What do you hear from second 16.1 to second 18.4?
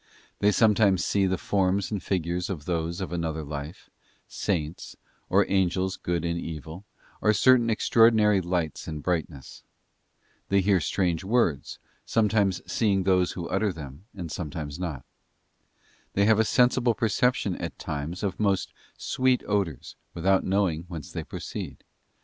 They have a sensible perception at times of